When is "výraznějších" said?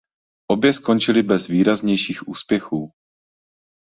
1.47-2.27